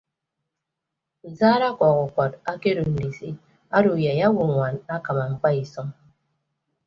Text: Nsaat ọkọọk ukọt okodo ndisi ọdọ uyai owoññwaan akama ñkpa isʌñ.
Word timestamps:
Nsaat 1.29 1.61
ọkọọk 1.69 1.97
ukọt 2.05 2.31
okodo 2.51 2.83
ndisi 2.91 3.29
ọdọ 3.77 3.89
uyai 3.95 4.21
owoññwaan 4.27 4.75
akama 4.95 5.23
ñkpa 5.31 5.49
isʌñ. 5.63 5.87